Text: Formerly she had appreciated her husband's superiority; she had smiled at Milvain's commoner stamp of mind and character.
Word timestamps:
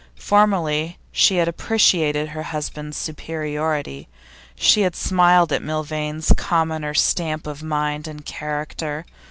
Formerly 0.17 0.97
she 1.11 1.35
had 1.35 1.47
appreciated 1.47 2.29
her 2.29 2.41
husband's 2.41 2.97
superiority; 2.97 4.07
she 4.55 4.81
had 4.81 4.95
smiled 4.95 5.53
at 5.53 5.61
Milvain's 5.61 6.31
commoner 6.35 6.95
stamp 6.95 7.45
of 7.45 7.61
mind 7.61 8.07
and 8.07 8.25
character. 8.25 9.05